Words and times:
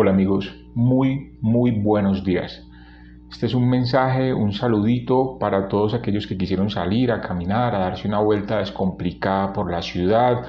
Hola 0.00 0.12
amigos, 0.12 0.54
muy, 0.76 1.32
muy 1.40 1.72
buenos 1.72 2.22
días. 2.22 2.64
Este 3.32 3.46
es 3.46 3.54
un 3.54 3.68
mensaje, 3.68 4.32
un 4.32 4.52
saludito 4.52 5.38
para 5.40 5.66
todos 5.66 5.92
aquellos 5.92 6.28
que 6.28 6.38
quisieron 6.38 6.70
salir 6.70 7.10
a 7.10 7.20
caminar, 7.20 7.74
a 7.74 7.80
darse 7.80 8.06
una 8.06 8.20
vuelta 8.20 8.58
descomplicada 8.58 9.52
por 9.52 9.72
la 9.72 9.82
ciudad, 9.82 10.40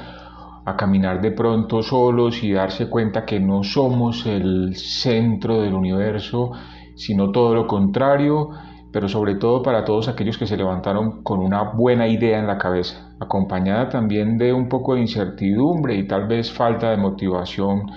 a 0.66 0.76
caminar 0.78 1.20
de 1.20 1.32
pronto 1.32 1.82
solos 1.82 2.44
y 2.44 2.52
darse 2.52 2.92
cuenta 2.92 3.26
que 3.26 3.40
no 3.40 3.64
somos 3.64 4.28
el 4.28 4.76
centro 4.76 5.62
del 5.62 5.74
universo, 5.74 6.52
sino 6.94 7.32
todo 7.32 7.56
lo 7.56 7.66
contrario, 7.66 8.52
pero 8.92 9.10
sobre 9.10 9.34
todo 9.34 9.64
para 9.64 9.84
todos 9.84 10.10
aquellos 10.10 10.38
que 10.38 10.46
se 10.46 10.58
levantaron 10.58 11.24
con 11.24 11.40
una 11.40 11.64
buena 11.64 12.08
idea 12.08 12.38
en 12.38 12.46
la 12.46 12.60
cabeza, 12.60 13.16
acompañada 13.20 13.90
también 13.90 14.38
de 14.38 14.54
un 14.54 14.70
poco 14.70 14.94
de 14.94 15.02
incertidumbre 15.02 15.96
y 15.96 16.06
tal 16.06 16.28
vez 16.28 16.52
falta 16.52 16.92
de 16.92 16.98
motivación 16.98 17.88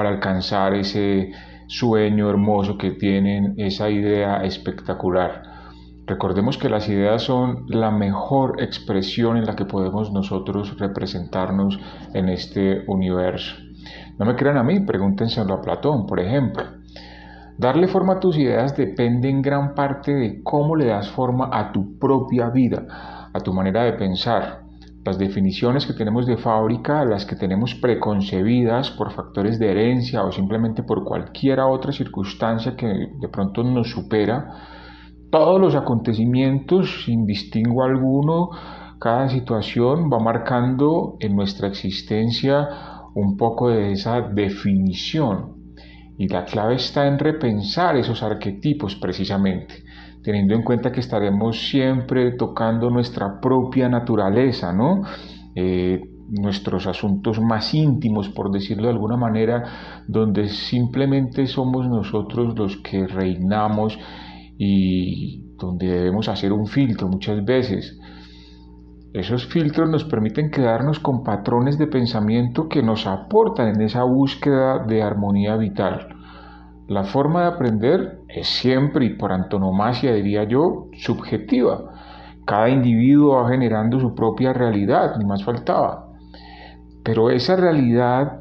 para 0.00 0.08
alcanzar 0.08 0.72
ese 0.72 1.30
sueño 1.66 2.30
hermoso 2.30 2.78
que 2.78 2.92
tienen, 2.92 3.52
esa 3.58 3.90
idea 3.90 4.42
espectacular. 4.44 5.42
Recordemos 6.06 6.56
que 6.56 6.70
las 6.70 6.88
ideas 6.88 7.20
son 7.20 7.66
la 7.68 7.90
mejor 7.90 8.62
expresión 8.62 9.36
en 9.36 9.44
la 9.44 9.56
que 9.56 9.66
podemos 9.66 10.10
nosotros 10.10 10.78
representarnos 10.78 11.78
en 12.14 12.30
este 12.30 12.82
universo. 12.86 13.56
No 14.18 14.24
me 14.24 14.36
crean 14.36 14.56
a 14.56 14.62
mí, 14.62 14.80
pregúntenselo 14.80 15.52
a 15.52 15.60
Platón, 15.60 16.06
por 16.06 16.18
ejemplo. 16.18 16.64
Darle 17.58 17.86
forma 17.86 18.14
a 18.14 18.20
tus 18.20 18.38
ideas 18.38 18.74
depende 18.74 19.28
en 19.28 19.42
gran 19.42 19.74
parte 19.74 20.14
de 20.14 20.42
cómo 20.42 20.76
le 20.76 20.86
das 20.86 21.10
forma 21.10 21.50
a 21.52 21.72
tu 21.72 21.98
propia 21.98 22.48
vida, 22.48 23.28
a 23.34 23.38
tu 23.40 23.52
manera 23.52 23.84
de 23.84 23.92
pensar. 23.92 24.69
Las 25.04 25.18
definiciones 25.18 25.86
que 25.86 25.94
tenemos 25.94 26.26
de 26.26 26.36
fábrica, 26.36 27.04
las 27.06 27.24
que 27.24 27.34
tenemos 27.34 27.74
preconcebidas 27.74 28.90
por 28.90 29.12
factores 29.12 29.58
de 29.58 29.70
herencia 29.70 30.24
o 30.24 30.30
simplemente 30.30 30.82
por 30.82 31.04
cualquier 31.04 31.60
otra 31.60 31.90
circunstancia 31.90 32.76
que 32.76 32.86
de 32.86 33.28
pronto 33.28 33.62
nos 33.62 33.90
supera, 33.90 34.48
todos 35.30 35.60
los 35.60 35.74
acontecimientos, 35.74 37.04
sin 37.04 37.24
distingo 37.24 37.84
alguno, 37.84 38.50
cada 38.98 39.28
situación 39.30 40.10
va 40.12 40.18
marcando 40.18 41.16
en 41.20 41.34
nuestra 41.34 41.68
existencia 41.68 42.68
un 43.14 43.36
poco 43.36 43.70
de 43.70 43.92
esa 43.92 44.20
definición. 44.20 45.59
Y 46.20 46.28
la 46.28 46.44
clave 46.44 46.74
está 46.74 47.06
en 47.06 47.18
repensar 47.18 47.96
esos 47.96 48.22
arquetipos 48.22 48.94
precisamente 48.94 49.82
teniendo 50.22 50.54
en 50.54 50.62
cuenta 50.62 50.92
que 50.92 51.00
estaremos 51.00 51.68
siempre 51.68 52.32
tocando 52.32 52.90
nuestra 52.90 53.40
propia 53.40 53.88
naturaleza, 53.88 54.72
¿no? 54.72 55.02
Eh, 55.54 56.00
nuestros 56.28 56.86
asuntos 56.86 57.40
más 57.40 57.74
íntimos, 57.74 58.28
por 58.28 58.50
decirlo 58.50 58.84
de 58.84 58.92
alguna 58.92 59.16
manera, 59.16 60.04
donde 60.06 60.48
simplemente 60.48 61.46
somos 61.46 61.88
nosotros 61.88 62.56
los 62.56 62.76
que 62.76 63.06
reinamos 63.06 63.98
y 64.56 65.42
donde 65.56 65.86
debemos 65.86 66.28
hacer 66.28 66.52
un 66.52 66.66
filtro 66.66 67.08
muchas 67.08 67.44
veces. 67.44 67.98
Esos 69.12 69.46
filtros 69.46 69.90
nos 69.90 70.04
permiten 70.04 70.52
quedarnos 70.52 71.00
con 71.00 71.24
patrones 71.24 71.78
de 71.78 71.88
pensamiento 71.88 72.68
que 72.68 72.80
nos 72.80 73.08
aportan 73.08 73.74
en 73.74 73.80
esa 73.80 74.04
búsqueda 74.04 74.84
de 74.86 75.02
armonía 75.02 75.56
vital. 75.56 76.08
La 76.86 77.02
forma 77.02 77.42
de 77.42 77.48
aprender 77.48 78.20
es 78.28 78.46
siempre 78.46 79.06
y 79.06 79.14
por 79.16 79.32
antonomasia, 79.32 80.12
diría 80.12 80.44
yo, 80.44 80.86
subjetiva. 80.92 81.90
Cada 82.44 82.68
individuo 82.68 83.42
va 83.42 83.48
generando 83.48 83.98
su 83.98 84.14
propia 84.14 84.52
realidad, 84.52 85.16
ni 85.18 85.24
más 85.24 85.42
faltaba. 85.42 86.08
Pero 87.02 87.30
esa 87.30 87.56
realidad 87.56 88.40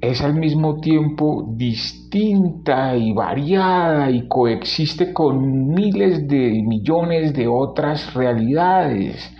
es 0.00 0.22
al 0.22 0.34
mismo 0.34 0.80
tiempo 0.80 1.46
distinta 1.56 2.96
y 2.96 3.12
variada 3.12 4.10
y 4.10 4.26
coexiste 4.28 5.12
con 5.12 5.68
miles 5.68 6.26
de 6.26 6.62
millones 6.66 7.34
de 7.34 7.48
otras 7.48 8.14
realidades. 8.14 9.30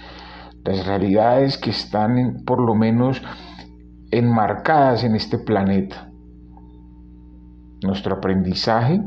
Las 0.65 0.87
realidades 0.87 1.59
que 1.59 1.71
están 1.71 2.43
por 2.45 2.61
lo 2.61 2.75
menos 2.75 3.23
enmarcadas 4.11 5.05
en 5.05 5.15
este 5.15 5.39
planeta 5.39 6.11
nuestro 7.83 8.17
aprendizaje, 8.17 9.03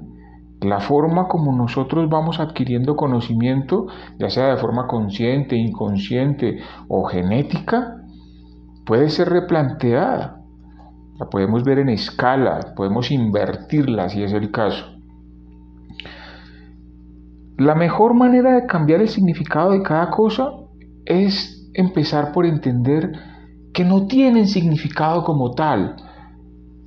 la 0.62 0.80
forma 0.80 1.28
como 1.28 1.56
nosotros 1.56 2.09
vamos 2.09 2.40
adquiriendo 2.40 2.96
conocimiento, 2.96 3.88
ya 4.18 4.30
sea 4.30 4.47
de 4.47 4.58
forma 4.58 4.88
consciente, 4.88 5.56
inconsciente 5.56 6.59
o 6.88 7.03
genética, 7.03 7.97
puede 8.86 9.09
ser 9.09 9.30
replanteada. 9.30 10.42
La 11.19 11.30
podemos 11.30 11.63
ver 11.63 11.80
en 11.80 11.90
escala, 11.90 12.74
podemos 12.75 13.12
invertirla 13.12 14.09
si 14.09 14.24
es 14.24 14.34
el 14.34 14.52
caso. 14.52 14.86
La 17.58 17.75
mejor 17.75 18.16
manera 18.16 18.56
de 18.56 18.66
cambiar 18.66 19.02
el 19.02 19.09
significado 19.09 19.72
de 19.72 19.84
cada 19.84 20.09
cosa 20.09 20.52
es 21.06 21.72
empezar 21.74 22.31
por 22.31 22.46
entender 22.46 23.12
que 23.74 23.84
no 23.84 24.08
tienen 24.08 24.47
significado 24.47 25.24
como 25.24 25.52
tal, 25.52 25.96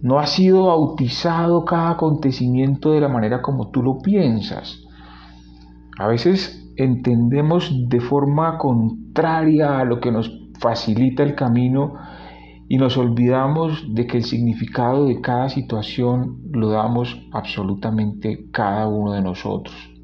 no 0.03 0.19
ha 0.19 0.27
sido 0.27 0.67
bautizado 0.67 1.65
cada 1.65 1.91
acontecimiento 1.91 2.93
de 2.93 3.01
la 3.01 3.09
manera 3.09 3.43
como 3.43 3.71
tú 3.71 3.83
lo 3.83 3.99
piensas. 3.99 4.83
A 5.99 6.07
veces 6.07 6.73
entendemos 6.77 7.73
de 7.89 8.01
forma 8.01 8.59
contraria 8.59 9.81
a 9.81 9.85
lo 9.85 10.01
que 10.01 10.13
nos 10.13 10.31
facilita 10.61 11.23
el 11.23 11.35
camino 11.35 11.95
y 12.69 12.79
nos 12.79 12.97
olvidamos 12.97 13.95
de 13.95 14.07
que 14.07 14.19
el 14.19 14.25
significado 14.25 15.07
de 15.07 15.21
cada 15.21 15.49
situación 15.49 16.41
lo 16.53 16.71
damos 16.71 17.27
absolutamente 17.33 18.51
cada 18.51 18.87
uno 18.89 19.13
de 19.13 19.23
nosotros. 19.23 19.96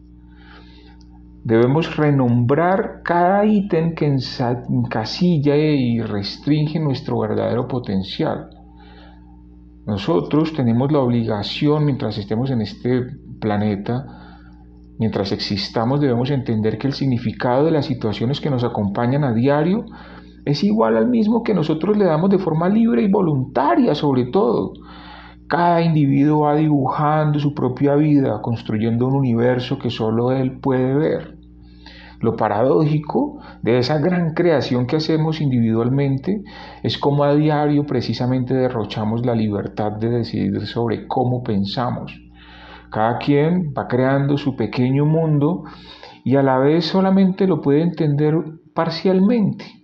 Debemos 1.45 1.97
renombrar 1.97 3.03
cada 3.03 3.45
ítem 3.45 3.95
que 3.95 4.07
encasilla 4.07 5.57
y 5.57 6.01
restringe 6.01 6.79
nuestro 6.79 7.19
verdadero 7.19 7.67
potencial. 7.67 8.51
Nosotros 9.87 10.53
tenemos 10.53 10.93
la 10.93 11.01
obligación, 11.01 11.85
mientras 11.85 12.17
estemos 12.17 12.51
en 12.51 12.61
este 12.61 13.03
planeta, 13.41 14.07
mientras 15.01 15.33
existamos, 15.33 16.01
debemos 16.01 16.31
entender 16.31 16.79
que 16.79 16.87
el 16.87 16.93
significado 16.93 17.65
de 17.65 17.73
las 17.73 17.87
situaciones 17.87 18.41
que 18.41 18.51
nos 18.51 18.63
acompañan 18.63 19.25
a 19.25 19.33
diario 19.33 19.85
es 20.45 20.63
igual 20.63 20.97
al 20.97 21.09
mismo 21.09 21.43
que 21.43 21.55
nosotros 21.55 21.97
le 21.97 22.05
damos 22.05 22.31
de 22.31 22.39
forma 22.39 22.69
libre 22.69 23.03
y 23.03 23.11
voluntaria 23.11 23.97
sobre 23.97 24.27
todo. 24.27 24.75
Cada 25.53 25.83
individuo 25.83 26.45
va 26.45 26.55
dibujando 26.55 27.39
su 27.39 27.53
propia 27.53 27.95
vida, 27.95 28.41
construyendo 28.41 29.07
un 29.07 29.17
universo 29.17 29.79
que 29.79 29.91
solo 29.91 30.33
él 30.33 30.59
puede 30.61 30.95
ver. 30.95 31.37
Lo 32.21 32.37
paradójico 32.37 33.39
de 33.61 33.77
esa 33.77 33.99
gran 33.99 34.33
creación 34.33 34.87
que 34.87 34.97
hacemos 34.97 35.43
individualmente 35.43 36.43
es 36.83 36.97
como 36.97 37.25
a 37.25 37.35
diario 37.35 37.85
precisamente 37.85 38.55
derrochamos 38.55 39.27
la 39.27 39.35
libertad 39.35 39.93
de 39.93 40.09
decidir 40.09 40.67
sobre 40.67 41.07
cómo 41.07 41.43
pensamos. 41.43 42.19
Cada 42.91 43.19
quien 43.19 43.75
va 43.77 43.89
creando 43.89 44.39
su 44.39 44.57
pequeño 44.57 45.05
mundo 45.05 45.65
y 46.25 46.37
a 46.37 46.43
la 46.43 46.57
vez 46.57 46.87
solamente 46.87 47.47
lo 47.47 47.61
puede 47.61 47.83
entender 47.83 48.37
parcialmente. 48.73 49.82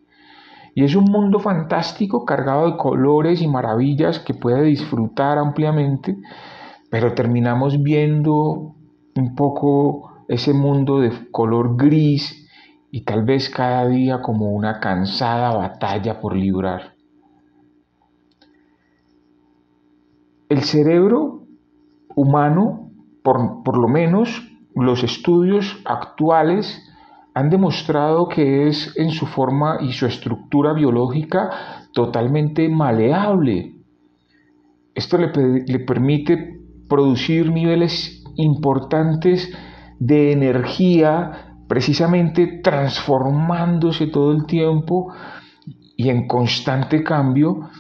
Y 0.78 0.84
es 0.84 0.94
un 0.94 1.06
mundo 1.06 1.41
fantástico 1.41 2.25
cargado 2.25 2.71
de 2.71 2.77
colores 2.77 3.43
y 3.43 3.49
maravillas 3.49 4.21
que 4.21 4.33
puede 4.33 4.62
disfrutar 4.62 5.37
ampliamente, 5.37 6.16
pero 6.89 7.15
terminamos 7.15 7.83
viendo 7.83 8.77
un 9.17 9.34
poco 9.34 10.22
ese 10.28 10.53
mundo 10.53 11.00
de 11.00 11.33
color 11.33 11.77
gris 11.77 12.49
y 12.93 13.00
tal 13.00 13.25
vez 13.25 13.50
cada 13.50 13.88
día 13.88 14.22
como 14.22 14.53
una 14.53 14.78
cansada 14.78 15.53
batalla 15.53 16.21
por 16.21 16.37
librar. 16.37 16.94
El 20.49 20.62
cerebro 20.62 21.43
humano, 22.14 22.93
por, 23.25 23.64
por, 23.64 23.79
lo 23.79 23.88
menos 23.88 24.49
los 24.76 25.02
estudios 25.02 25.82
actuales, 25.85 26.88
han 27.38 27.50
demostrado 27.50 28.26
que 28.26 28.67
es 28.67 28.93
en 28.96 29.11
su 29.11 29.25
forma 29.25 29.79
y 29.81 29.93
su 29.93 30.06
estructura 30.06 30.73
biológica 30.73 31.87
totalmente 31.93 32.69
maleable. 32.69 33.76
Esto 34.93 35.19
le, 35.19 35.79
permite 35.87 36.58
producir 36.88 37.52
niveles 37.52 38.25
importantes 38.35 39.56
de 40.00 40.32
energía, 40.32 41.55
precisamente 41.69 42.61
transformándose 42.61 44.08
todo 44.08 44.32
el 44.32 44.44
tiempo 44.44 45.12
y 45.96 46.08
en 46.08 46.26
constante 46.26 47.05
cambio, 47.05 47.70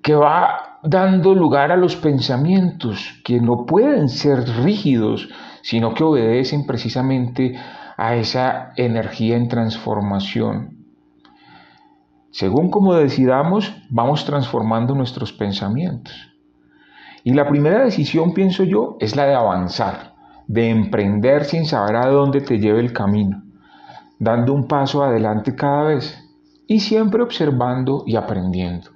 que 0.00 0.14
va 0.14 0.78
dando 0.84 1.34
lugar 1.34 1.72
a 1.72 1.76
los 1.76 1.96
pensamientos 1.96 3.20
que 3.24 3.40
no 3.40 3.66
pueden 3.66 4.08
ser 4.08 4.48
rígidos, 4.62 5.28
sino 5.64 5.94
que 5.94 6.04
obedecen 6.04 6.66
precisamente 6.66 7.58
a 7.96 8.16
esa 8.16 8.74
energía 8.76 9.34
en 9.34 9.48
transformación. 9.48 10.84
Según 12.30 12.70
como 12.70 12.92
decidamos, 12.92 13.74
vamos 13.88 14.26
transformando 14.26 14.94
nuestros 14.94 15.32
pensamientos. 15.32 16.14
Y 17.22 17.32
la 17.32 17.48
primera 17.48 17.82
decisión, 17.82 18.34
pienso 18.34 18.62
yo, 18.64 18.98
es 19.00 19.16
la 19.16 19.24
de 19.24 19.34
avanzar, 19.34 20.12
de 20.46 20.68
emprender 20.68 21.44
sin 21.44 21.64
saber 21.64 21.96
a 21.96 22.08
dónde 22.08 22.42
te 22.42 22.58
lleve 22.58 22.80
el 22.80 22.92
camino, 22.92 23.42
dando 24.18 24.52
un 24.52 24.68
paso 24.68 25.02
adelante 25.02 25.54
cada 25.54 25.84
vez 25.84 26.30
y 26.66 26.80
siempre 26.80 27.22
observando 27.22 28.04
y 28.06 28.16
aprendiendo. 28.16 28.90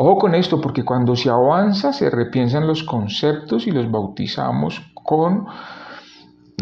Ojo 0.00 0.16
con 0.16 0.34
esto, 0.34 0.60
porque 0.60 0.84
cuando 0.84 1.16
se 1.16 1.28
avanza 1.28 1.92
se 1.92 2.08
repiensan 2.08 2.66
los 2.66 2.84
conceptos 2.84 3.66
y 3.66 3.72
los 3.72 3.90
bautizamos 3.90 4.80
con 4.94 5.46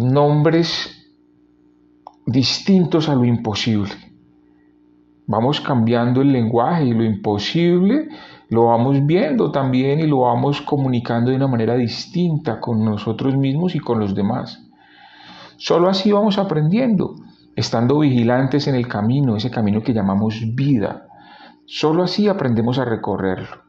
nombres 0.01 1.07
distintos 2.25 3.09
a 3.09 3.15
lo 3.15 3.25
imposible. 3.25 3.93
Vamos 5.27 5.61
cambiando 5.61 6.23
el 6.23 6.33
lenguaje 6.33 6.87
y 6.87 6.95
lo 6.95 7.05
imposible 7.05 8.09
lo 8.49 8.67
vamos 8.67 9.05
viendo 9.05 9.51
también 9.51 9.99
y 9.99 10.07
lo 10.07 10.21
vamos 10.21 10.63
comunicando 10.63 11.31
de 11.31 11.37
una 11.37 11.49
manera 11.49 11.75
distinta 11.75 12.61
con 12.61 12.85
nosotros 12.85 13.37
mismos 13.37 13.75
y 13.75 13.81
con 13.81 13.99
los 13.99 14.15
demás. 14.15 14.63
Solo 15.57 15.89
así 15.89 16.13
vamos 16.13 16.39
aprendiendo, 16.39 17.17
estando 17.57 17.99
vigilantes 17.99 18.69
en 18.69 18.77
el 18.77 18.87
camino, 18.87 19.37
ese 19.37 19.51
camino 19.51 19.83
que 19.83 19.93
llamamos 19.93 20.41
vida. 20.55 21.09
Solo 21.67 22.05
así 22.05 22.29
aprendemos 22.29 22.79
a 22.79 22.85
recorrerlo. 22.85 23.65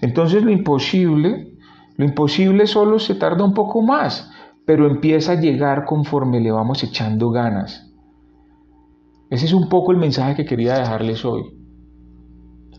Entonces 0.00 0.42
lo 0.42 0.50
imposible, 0.50 1.52
lo 1.96 2.04
imposible 2.04 2.66
solo 2.66 2.98
se 2.98 3.14
tarda 3.14 3.44
un 3.44 3.54
poco 3.54 3.82
más, 3.82 4.30
pero 4.64 4.86
empieza 4.86 5.32
a 5.32 5.40
llegar 5.40 5.84
conforme 5.84 6.40
le 6.40 6.52
vamos 6.52 6.82
echando 6.84 7.30
ganas. 7.30 7.92
Ese 9.30 9.46
es 9.46 9.52
un 9.52 9.68
poco 9.68 9.92
el 9.92 9.98
mensaje 9.98 10.36
que 10.36 10.46
quería 10.46 10.78
dejarles 10.78 11.24
hoy. 11.24 11.58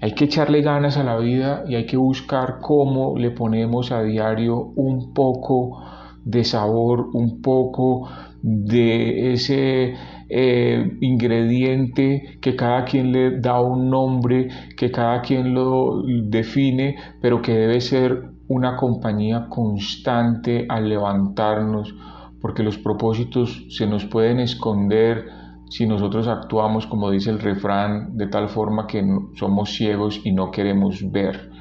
Hay 0.01 0.13
que 0.13 0.25
echarle 0.25 0.61
ganas 0.61 0.97
a 0.97 1.03
la 1.03 1.17
vida 1.17 1.63
y 1.67 1.75
hay 1.75 1.85
que 1.85 1.97
buscar 1.97 2.59
cómo 2.61 3.17
le 3.17 3.31
ponemos 3.31 3.91
a 3.91 4.01
diario 4.01 4.55
un 4.75 5.13
poco 5.13 5.83
de 6.23 6.43
sabor, 6.45 7.09
un 7.13 7.41
poco 7.41 8.07
de 8.41 9.33
ese 9.33 9.95
eh, 10.29 10.97
ingrediente 11.01 12.37
que 12.39 12.55
cada 12.55 12.85
quien 12.85 13.11
le 13.11 13.39
da 13.39 13.59
un 13.59 13.89
nombre, 13.89 14.47
que 14.77 14.91
cada 14.91 15.21
quien 15.21 15.53
lo 15.53 16.03
define, 16.05 16.95
pero 17.21 17.41
que 17.41 17.53
debe 17.53 17.81
ser 17.81 18.29
una 18.47 18.75
compañía 18.77 19.47
constante 19.49 20.65
al 20.69 20.87
levantarnos, 20.87 21.95
porque 22.41 22.63
los 22.63 22.77
propósitos 22.77 23.65
se 23.69 23.87
nos 23.87 24.05
pueden 24.05 24.39
esconder 24.39 25.25
si 25.69 25.85
nosotros 25.85 26.27
actuamos, 26.27 26.87
como 26.87 27.11
dice 27.11 27.29
el 27.29 27.39
refrán, 27.39 28.17
de 28.17 28.27
tal 28.27 28.49
forma 28.49 28.87
que 28.87 29.03
somos 29.35 29.71
ciegos 29.71 30.21
y 30.23 30.31
no 30.31 30.49
queremos 30.49 31.11
ver. 31.11 31.51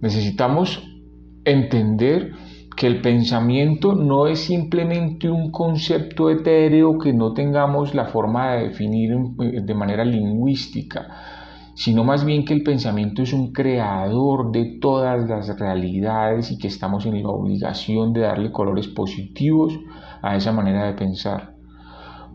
Necesitamos 0.00 0.82
entender 1.44 2.32
que 2.82 2.88
el 2.88 3.00
pensamiento 3.00 3.94
no 3.94 4.26
es 4.26 4.40
simplemente 4.40 5.30
un 5.30 5.52
concepto 5.52 6.28
etéreo 6.30 6.98
que 6.98 7.12
no 7.12 7.32
tengamos 7.32 7.94
la 7.94 8.06
forma 8.06 8.54
de 8.54 8.70
definir 8.70 9.14
de 9.36 9.74
manera 9.74 10.04
lingüística 10.04 11.06
sino 11.76 12.02
más 12.02 12.24
bien 12.24 12.44
que 12.44 12.54
el 12.54 12.64
pensamiento 12.64 13.22
es 13.22 13.32
un 13.32 13.52
creador 13.52 14.50
de 14.50 14.80
todas 14.80 15.28
las 15.28 15.60
realidades 15.60 16.50
y 16.50 16.58
que 16.58 16.66
estamos 16.66 17.06
en 17.06 17.22
la 17.22 17.28
obligación 17.28 18.12
de 18.12 18.22
darle 18.22 18.50
colores 18.50 18.88
positivos 18.88 19.78
a 20.20 20.34
esa 20.34 20.50
manera 20.50 20.84
de 20.84 20.94
pensar. 20.94 21.54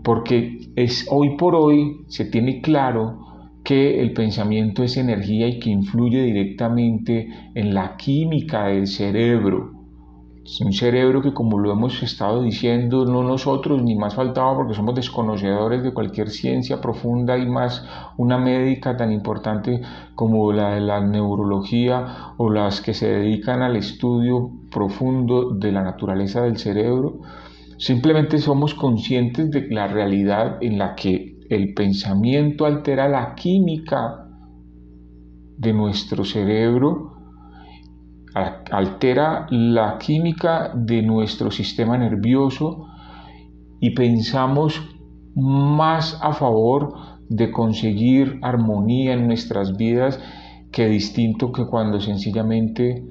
Porque 0.02 0.72
es 0.78 1.10
hoy 1.12 1.36
por 1.36 1.56
hoy 1.56 2.06
se 2.08 2.24
tiene 2.24 2.62
claro 2.62 3.20
que 3.66 4.02
el 4.02 4.14
pensamiento 4.14 4.82
es 4.82 4.96
energía 4.96 5.50
y 5.50 5.60
que 5.60 5.72
influye 5.72 6.24
directamente 6.24 7.28
en 7.54 7.74
la 7.74 7.98
química 7.98 8.68
del 8.68 8.88
cerebro 8.88 9.77
un 10.62 10.72
cerebro 10.72 11.22
que 11.22 11.34
como 11.34 11.60
lo 11.60 11.72
hemos 11.74 12.02
estado 12.02 12.42
diciendo, 12.42 13.06
no 13.06 13.22
nosotros 13.22 13.82
ni 13.84 13.96
más 13.96 14.16
faltaba 14.16 14.56
porque 14.56 14.74
somos 14.74 14.96
desconocedores 14.96 15.84
de 15.84 15.94
cualquier 15.94 16.30
ciencia 16.30 16.80
profunda 16.80 17.38
y 17.38 17.46
más 17.46 17.86
una 18.16 18.38
médica 18.38 18.96
tan 18.96 19.12
importante 19.12 19.82
como 20.16 20.54
la 20.54 20.76
de 20.76 20.82
la 20.82 21.02
neurología 21.02 22.34
o 22.38 22.50
las 22.50 22.80
que 22.80 22.94
se 22.94 23.10
dedican 23.10 23.62
al 23.62 23.76
estudio 23.76 24.50
profundo 24.72 25.52
de 25.52 25.74
la 25.74 25.84
naturaleza 25.84 26.42
del 26.44 26.58
cerebro. 26.58 27.20
Simplemente 27.78 28.38
somos 28.38 28.74
conscientes 28.74 29.52
de 29.52 29.68
la 29.70 29.88
realidad 29.88 30.60
en 30.62 30.78
la 30.78 30.96
que 30.96 31.40
el 31.50 31.74
pensamiento 31.74 32.66
altera 32.66 33.10
la 33.10 33.36
química 33.36 34.28
de 35.58 35.74
nuestro 35.74 36.24
cerebro 36.24 37.17
altera 38.34 39.48
la 39.50 39.98
química 39.98 40.72
de 40.76 41.02
nuestro 41.02 41.50
sistema 41.52 41.98
nervioso 41.98 42.88
y 43.80 43.92
pensamos 43.92 44.82
más 45.36 46.20
a 46.22 46.34
favor 46.34 46.94
de 47.30 47.52
conseguir 47.52 48.40
armonía 48.42 49.14
en 49.14 49.28
nuestras 49.28 49.76
vidas 49.78 50.20
que 50.72 50.88
distinto 50.88 51.52
que 51.52 51.66
cuando 51.66 52.00
sencillamente 52.00 53.04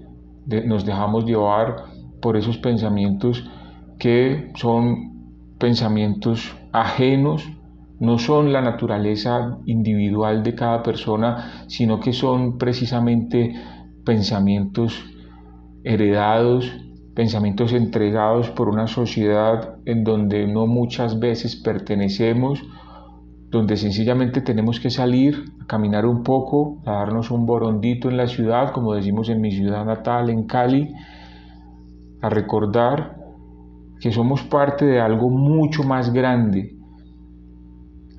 nos 0.64 0.84
dejamos 0.84 1.24
llevar 1.24 1.84
por 2.20 2.36
esos 2.36 2.58
pensamientos 2.58 3.48
que 3.98 4.52
son 4.54 5.16
pensamientos 5.58 6.56
ajenos, 6.72 7.48
no 7.98 8.18
son 8.18 8.52
la 8.52 8.60
naturaleza 8.60 9.58
individual 9.64 10.42
de 10.42 10.54
cada 10.54 10.82
persona, 10.82 11.64
sino 11.66 11.98
que 11.98 12.12
son 12.12 12.58
precisamente 12.58 13.54
pensamientos 14.06 15.04
heredados, 15.84 16.72
pensamientos 17.14 17.72
entregados 17.72 18.48
por 18.50 18.70
una 18.70 18.86
sociedad 18.86 19.76
en 19.84 20.04
donde 20.04 20.46
no 20.46 20.66
muchas 20.66 21.18
veces 21.18 21.56
pertenecemos, 21.56 22.62
donde 23.50 23.76
sencillamente 23.76 24.40
tenemos 24.40 24.80
que 24.80 24.90
salir 24.90 25.44
a 25.60 25.66
caminar 25.66 26.06
un 26.06 26.22
poco, 26.22 26.78
a 26.86 26.92
darnos 26.92 27.30
un 27.30 27.44
borondito 27.44 28.08
en 28.08 28.16
la 28.16 28.28
ciudad, 28.28 28.72
como 28.72 28.94
decimos 28.94 29.28
en 29.28 29.40
mi 29.40 29.50
ciudad 29.50 29.84
natal, 29.84 30.30
en 30.30 30.46
Cali, 30.46 30.94
a 32.22 32.30
recordar 32.30 33.18
que 34.00 34.12
somos 34.12 34.42
parte 34.42 34.84
de 34.84 35.00
algo 35.00 35.30
mucho 35.30 35.82
más 35.82 36.12
grande, 36.12 36.75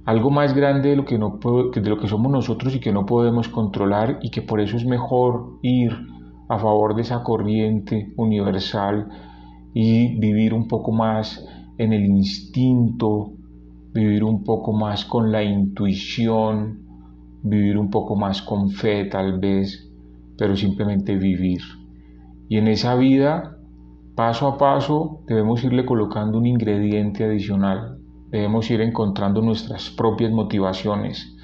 algo 0.08 0.32
más 0.32 0.54
grande 0.54 0.92
de 0.92 0.96
lo 0.96 1.04
que, 1.04 1.18
no, 1.18 1.38
de 1.76 1.90
lo 1.90 2.00
que 2.00 2.08
somos 2.08 2.32
nosotros 2.32 2.74
y 2.74 2.80
que 2.80 2.94
no 2.94 3.06
podemos 3.06 3.50
controlar 3.50 4.20
y 4.22 4.30
que 4.30 4.42
por 4.42 4.62
eso 4.62 4.78
es 4.78 4.86
mejor 4.86 5.60
ir 5.62 5.92
a 6.48 6.58
favor 6.58 6.96
de 6.96 7.02
esa 7.02 7.24
corriente 7.24 8.14
universal 8.16 9.10
y 9.74 10.18
vivir 10.18 10.54
un 10.54 10.70
poco 10.70 10.94
más 10.94 11.46
en 11.78 11.92
el 11.92 12.06
instinto, 12.06 13.34
vivir 13.94 14.24
un 14.24 14.46
poco 14.46 14.72
más 14.72 15.04
con 15.04 15.30
la 15.30 15.44
intuición, 15.44 16.84
vivir 17.44 17.78
un 17.78 17.90
poco 17.90 18.16
más 18.16 18.42
con 18.42 18.70
fe 18.70 19.04
tal 19.12 19.40
vez, 19.40 19.92
pero 20.38 20.56
simplemente 20.56 21.18
vivir. 21.18 21.60
Y 22.48 22.56
en 22.56 22.70
esa 22.70 22.96
vida, 22.96 23.58
paso 24.16 24.48
a 24.48 24.58
paso, 24.58 25.20
debemos 25.28 25.66
irle 25.66 25.86
colocando 25.86 26.38
un 26.38 26.46
ingrediente 26.46 27.26
adicional, 27.26 27.98
debemos 28.30 28.70
ir 28.70 28.82
encontrando 28.82 29.42
nuestras 29.42 29.90
propias 29.90 30.32
motivaciones. 30.32 31.36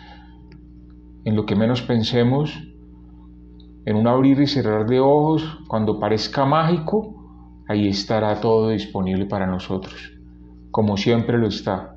En 1.25 1.35
lo 1.35 1.45
que 1.45 1.55
menos 1.55 1.81
pensemos, 1.81 2.51
en 3.85 3.95
un 3.95 4.07
abrir 4.07 4.39
y 4.39 4.47
cerrar 4.47 4.85
de 4.87 4.99
ojos, 4.99 5.59
cuando 5.67 5.99
parezca 5.99 6.45
mágico, 6.45 7.63
ahí 7.67 7.87
estará 7.87 8.39
todo 8.39 8.69
disponible 8.69 9.25
para 9.25 9.47
nosotros, 9.47 10.13
como 10.71 10.97
siempre 10.97 11.37
lo 11.37 11.47
está 11.47 11.95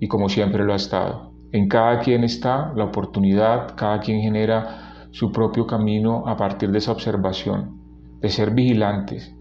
y 0.00 0.08
como 0.08 0.28
siempre 0.28 0.64
lo 0.64 0.72
ha 0.72 0.76
estado. 0.76 1.32
En 1.52 1.68
cada 1.68 2.00
quien 2.00 2.24
está 2.24 2.72
la 2.74 2.84
oportunidad, 2.84 3.74
cada 3.76 4.00
quien 4.00 4.20
genera 4.20 5.08
su 5.10 5.30
propio 5.30 5.66
camino 5.66 6.24
a 6.26 6.36
partir 6.36 6.70
de 6.70 6.78
esa 6.78 6.92
observación, 6.92 7.78
de 8.20 8.28
ser 8.30 8.52
vigilantes. 8.52 9.36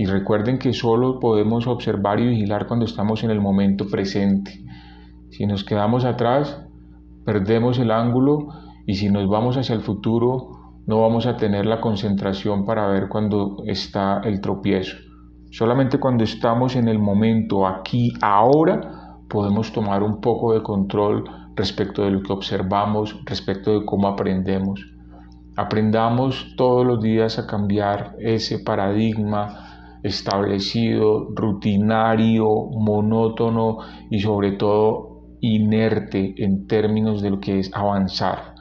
Y 0.00 0.06
recuerden 0.06 0.58
que 0.58 0.72
solo 0.72 1.20
podemos 1.20 1.66
observar 1.66 2.20
y 2.20 2.28
vigilar 2.28 2.66
cuando 2.66 2.86
estamos 2.86 3.22
en 3.22 3.30
el 3.30 3.38
momento 3.38 3.86
presente. 3.86 4.64
Si 5.28 5.44
nos 5.44 5.62
quedamos 5.62 6.06
atrás, 6.06 6.58
perdemos 7.26 7.78
el 7.78 7.90
ángulo 7.90 8.48
y 8.86 8.94
si 8.94 9.10
nos 9.10 9.28
vamos 9.28 9.58
hacia 9.58 9.74
el 9.74 9.82
futuro, 9.82 10.52
no 10.86 11.02
vamos 11.02 11.26
a 11.26 11.36
tener 11.36 11.66
la 11.66 11.82
concentración 11.82 12.64
para 12.64 12.86
ver 12.86 13.10
cuando 13.10 13.58
está 13.66 14.22
el 14.24 14.40
tropiezo. 14.40 14.96
Solamente 15.50 16.00
cuando 16.00 16.24
estamos 16.24 16.76
en 16.76 16.88
el 16.88 16.98
momento, 16.98 17.66
aquí, 17.66 18.14
ahora, 18.22 19.18
podemos 19.28 19.70
tomar 19.70 20.02
un 20.02 20.22
poco 20.22 20.54
de 20.54 20.62
control 20.62 21.24
respecto 21.56 22.04
de 22.04 22.12
lo 22.12 22.22
que 22.22 22.32
observamos, 22.32 23.20
respecto 23.26 23.78
de 23.78 23.84
cómo 23.84 24.08
aprendemos. 24.08 24.80
Aprendamos 25.56 26.54
todos 26.56 26.86
los 26.86 27.02
días 27.02 27.38
a 27.38 27.46
cambiar 27.46 28.16
ese 28.18 28.60
paradigma 28.60 29.66
establecido, 30.02 31.28
rutinario, 31.34 32.46
monótono 32.46 33.78
y 34.10 34.20
sobre 34.20 34.52
todo 34.52 35.36
inerte 35.40 36.34
en 36.38 36.66
términos 36.66 37.22
de 37.22 37.30
lo 37.30 37.40
que 37.40 37.58
es 37.58 37.70
avanzar. 37.74 38.54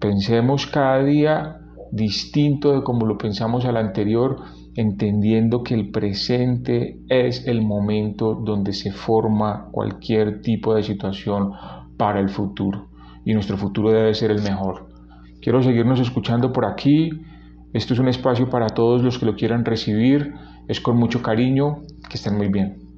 Pensemos 0.00 0.66
cada 0.66 1.02
día 1.02 1.56
distinto 1.92 2.72
de 2.72 2.82
como 2.82 3.06
lo 3.06 3.18
pensamos 3.18 3.64
al 3.64 3.76
anterior, 3.76 4.36
entendiendo 4.76 5.62
que 5.62 5.74
el 5.74 5.90
presente 5.90 7.00
es 7.08 7.46
el 7.46 7.62
momento 7.62 8.34
donde 8.34 8.72
se 8.72 8.92
forma 8.92 9.68
cualquier 9.72 10.40
tipo 10.40 10.74
de 10.74 10.82
situación 10.82 11.52
para 11.96 12.20
el 12.20 12.28
futuro 12.28 12.90
y 13.24 13.34
nuestro 13.34 13.56
futuro 13.56 13.90
debe 13.90 14.14
ser 14.14 14.30
el 14.30 14.42
mejor. 14.42 14.88
Quiero 15.40 15.62
seguirnos 15.62 16.00
escuchando 16.00 16.52
por 16.52 16.66
aquí. 16.66 17.10
Esto 17.72 17.94
es 17.94 18.00
un 18.00 18.08
espacio 18.08 18.50
para 18.50 18.68
todos 18.68 19.02
los 19.02 19.18
que 19.18 19.26
lo 19.26 19.36
quieran 19.36 19.64
recibir. 19.64 20.34
Es 20.68 20.80
con 20.80 20.96
mucho 20.96 21.22
cariño. 21.22 21.82
Que 22.08 22.16
estén 22.16 22.36
muy 22.36 22.48
bien. 22.48 22.89